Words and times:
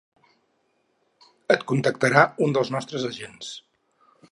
Et 1.57 1.67
contactarà 1.73 2.25
un 2.47 2.57
dels 2.57 2.73
nostres 2.77 3.09
agents. 3.13 3.55